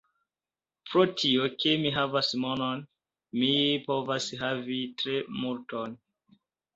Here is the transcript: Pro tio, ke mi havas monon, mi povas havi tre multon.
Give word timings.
Pro 0.91 1.01
tio, 1.23 1.49
ke 1.63 1.73
mi 1.83 1.91
havas 1.97 2.29
monon, 2.43 2.81
mi 3.41 3.49
povas 3.91 4.31
havi 4.39 4.79
tre 5.03 5.19
multon. 5.43 5.95